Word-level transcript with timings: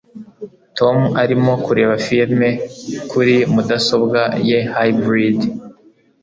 Tom 0.77 0.97
arimo 1.21 1.51
kureba 1.65 1.93
firime 2.05 2.49
kuri 3.09 3.35
mudasobwa 3.53 4.19
ye 4.49 4.59
Hybrid 4.73 5.39